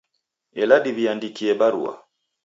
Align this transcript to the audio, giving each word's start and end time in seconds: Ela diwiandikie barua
Ela 0.61 0.77
diwiandikie 0.85 1.53
barua 1.59 1.93